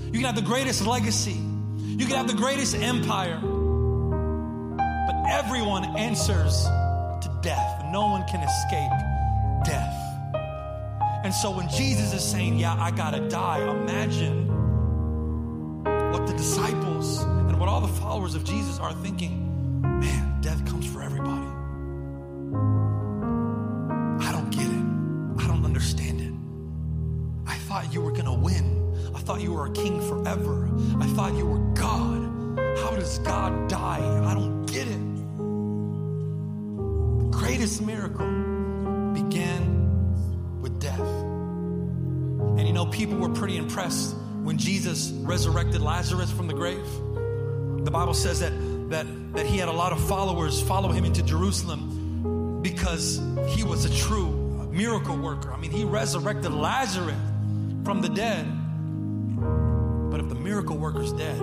[0.05, 1.39] You can have the greatest legacy.
[1.78, 3.39] You can have the greatest empire.
[3.41, 7.86] But everyone answers to death.
[7.91, 8.91] No one can escape
[9.66, 9.97] death.
[11.24, 14.47] And so when Jesus is saying, Yeah, I gotta die, imagine
[16.12, 19.82] what the disciples and what all the followers of Jesus are thinking.
[19.82, 20.11] Man,
[30.34, 30.70] forever.
[31.00, 32.58] I thought you were God.
[32.80, 34.00] How does God die?
[34.24, 35.00] I don't get it.
[37.20, 38.26] The greatest miracle
[39.14, 41.00] began with death.
[41.00, 46.86] And you know, people were pretty impressed when Jesus resurrected Lazarus from the grave.
[47.86, 48.54] The Bible says that,
[48.90, 53.86] that, that he had a lot of followers follow him into Jerusalem because he was
[53.86, 55.52] a true miracle worker.
[55.52, 57.16] I mean, he resurrected Lazarus
[57.84, 58.61] from the dead.
[60.32, 61.36] The miracle worker's dead,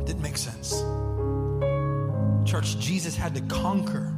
[0.00, 0.80] it didn't make sense.
[2.44, 4.12] Church, Jesus had to conquer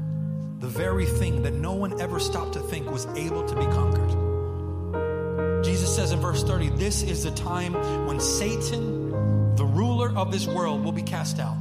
[0.61, 5.63] the very thing that no one ever stopped to think was able to be conquered.
[5.63, 7.75] Jesus says in verse 30, This is the time
[8.07, 9.11] when Satan,
[9.57, 11.59] the ruler of this world, will be cast out.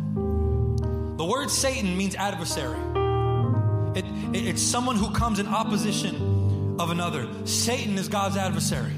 [1.17, 2.79] The word Satan means adversary,
[3.93, 6.30] it, it, it's someone who comes in opposition
[6.79, 7.27] of another.
[7.45, 8.93] Satan is God's adversary.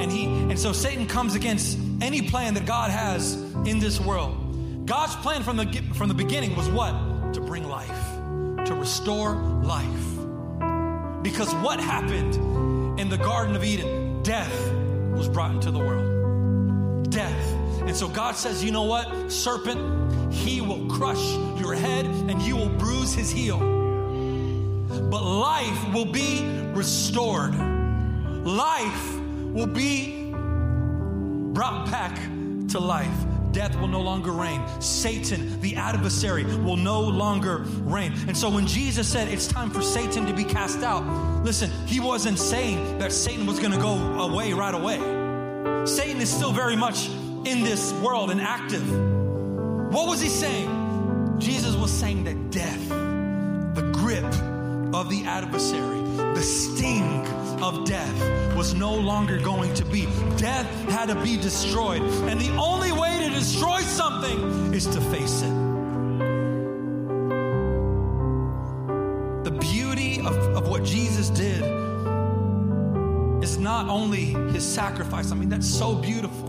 [0.00, 3.34] And he and so Satan comes against any plan that God has
[3.66, 4.86] in this world.
[4.86, 7.34] God's plan from the from the beginning was what?
[7.34, 11.22] To bring life, to restore life.
[11.22, 14.22] Because what happened in the Garden of Eden?
[14.22, 14.72] Death
[15.12, 17.10] was brought into the world.
[17.10, 17.52] Death.
[17.82, 19.30] And so God says, you know what?
[19.30, 21.22] Serpent, he will crush
[21.58, 23.79] your head and you will bruise his heel.
[25.10, 27.54] But life will be restored.
[28.46, 29.18] Life
[29.52, 30.30] will be
[31.52, 32.16] brought back
[32.68, 33.26] to life.
[33.52, 34.62] Death will no longer reign.
[34.80, 38.12] Satan, the adversary, will no longer reign.
[38.28, 41.02] And so when Jesus said it's time for Satan to be cast out,
[41.44, 44.98] listen, he wasn't saying that Satan was going to go away right away.
[45.86, 47.08] Satan is still very much
[47.44, 48.88] in this world and active.
[49.92, 51.36] What was he saying?
[51.40, 52.88] Jesus was saying that death,
[53.74, 54.32] the grip
[54.92, 56.00] of the adversary,
[56.34, 57.26] the sting
[57.62, 60.06] of death was no longer going to be.
[60.36, 62.02] Death had to be destroyed.
[62.02, 65.54] And the only way to destroy something is to face it.
[69.44, 71.62] The beauty of, of what Jesus did
[73.42, 75.32] is not only his sacrifice.
[75.32, 76.48] I mean, that's so beautiful.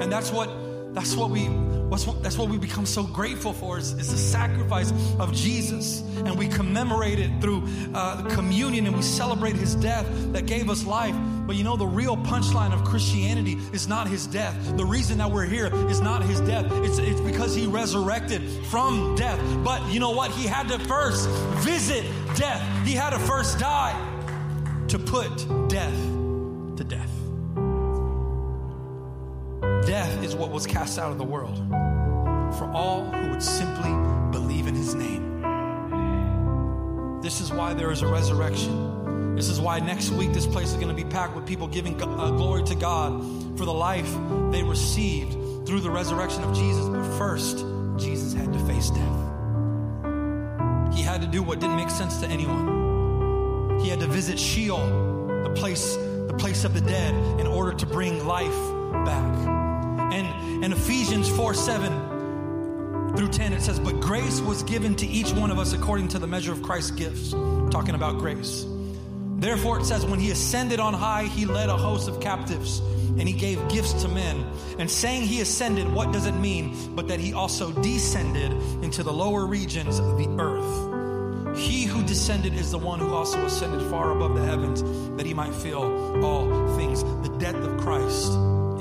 [0.00, 0.50] And that's what
[0.94, 1.48] that's what we
[1.90, 6.00] that's what we become so grateful for is, is, the sacrifice of Jesus.
[6.16, 10.84] And we commemorate it through uh, communion and we celebrate his death that gave us
[10.84, 11.14] life.
[11.46, 14.76] But you know, the real punchline of Christianity is not his death.
[14.76, 16.66] The reason that we're here is not his death.
[16.84, 19.38] It's, it's because he resurrected from death.
[19.62, 20.30] But you know what?
[20.30, 21.28] He had to first
[21.64, 22.04] visit
[22.36, 23.94] death, he had to first die
[24.88, 25.94] to put death
[26.76, 27.03] to death.
[30.54, 31.56] Was cast out of the world
[32.56, 33.90] for all who would simply
[34.30, 35.40] believe in his name.
[37.20, 39.34] This is why there is a resurrection.
[39.34, 42.00] This is why next week this place is going to be packed with people giving
[42.00, 43.20] uh, glory to God
[43.58, 44.08] for the life
[44.52, 45.32] they received
[45.66, 46.86] through the resurrection of Jesus.
[46.86, 47.58] But first,
[47.96, 49.20] Jesus had to face death.
[50.94, 53.80] He had to do what didn't make sense to anyone.
[53.80, 54.86] He had to visit Sheol,
[55.42, 58.54] the place, the place of the dead, in order to bring life
[59.04, 59.63] back.
[60.12, 65.32] And in Ephesians 4 7 through 10, it says, But grace was given to each
[65.32, 67.30] one of us according to the measure of Christ's gifts.
[67.70, 68.66] Talking about grace.
[69.36, 72.80] Therefore, it says, When he ascended on high, he led a host of captives
[73.18, 74.44] and he gave gifts to men.
[74.78, 76.94] And saying he ascended, what does it mean?
[76.94, 78.52] But that he also descended
[78.82, 81.56] into the lower regions of the earth.
[81.56, 84.82] He who descended is the one who also ascended far above the heavens
[85.16, 87.04] that he might fill all things.
[87.04, 88.32] The death of Christ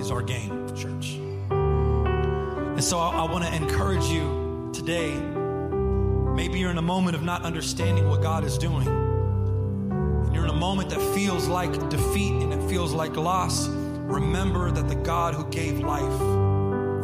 [0.04, 1.14] is our game, church.
[1.50, 5.16] And so I, I want to encourage you today.
[5.16, 8.86] Maybe you're in a moment of not understanding what God is doing.
[8.86, 13.70] And you're in a moment that feels like defeat and it feels like loss.
[13.70, 16.20] Remember that the God who gave life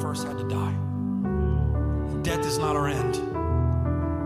[0.02, 0.76] first had to die.
[2.22, 3.16] Death is not our end.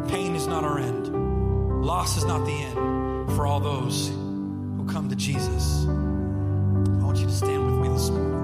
[0.09, 1.84] Pain is not our end.
[1.86, 5.86] Loss is not the end for all those who come to Jesus.
[5.86, 8.42] I want you to stand with me this morning.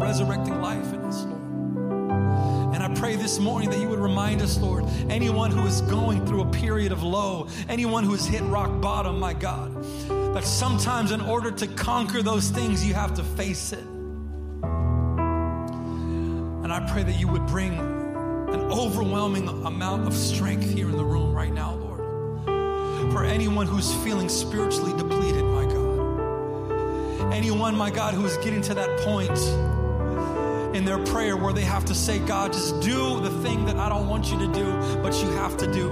[0.00, 1.40] Resurrecting life in us, Lord.
[2.74, 6.26] And I pray this morning that you would remind us, Lord, anyone who is going
[6.26, 9.84] through a period of low, anyone who has hit rock bottom, my God,
[10.34, 13.84] that sometimes in order to conquer those things, you have to face it.
[16.64, 21.04] And I pray that you would bring an overwhelming amount of strength here in the
[21.04, 22.00] room right now, Lord.
[23.12, 25.39] For anyone who's feeling spiritually depleted.
[27.32, 29.38] Anyone, my God, who is getting to that point
[30.74, 33.88] in their prayer where they have to say, God, just do the thing that I
[33.88, 34.64] don't want you to do,
[35.02, 35.90] but you have to do.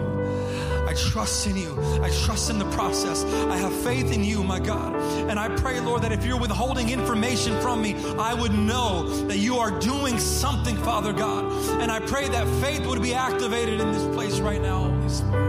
[0.88, 1.76] I trust in you.
[2.02, 3.22] I trust in the process.
[3.24, 4.94] I have faith in you, my God.
[5.28, 9.36] And I pray, Lord, that if you're withholding information from me, I would know that
[9.36, 11.44] you are doing something, Father God.
[11.82, 15.47] And I pray that faith would be activated in this place right now, Holy Spirit.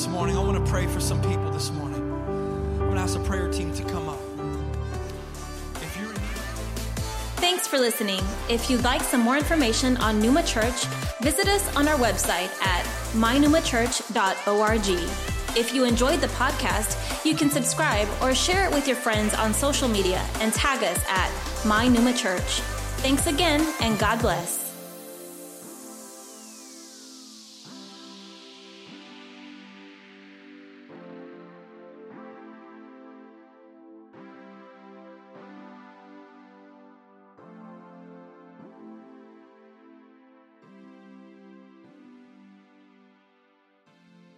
[0.00, 0.34] This morning.
[0.34, 3.52] I want to pray for some people this morning I'm going to ask the prayer
[3.52, 4.18] team to come up.
[5.74, 6.08] If you're
[7.36, 8.22] Thanks for listening.
[8.48, 10.86] If you'd like some more information on Numa Church,
[11.20, 14.88] visit us on our website at mynumachurch.org.
[15.58, 19.52] If you enjoyed the podcast, you can subscribe or share it with your friends on
[19.52, 21.30] social media and tag us at
[21.66, 22.62] My Numa Church.
[23.02, 24.69] Thanks again, and God bless.